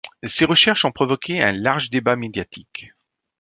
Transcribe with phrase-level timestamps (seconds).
[0.25, 2.91] Ses recherches ont provoqué un large débat médiatique.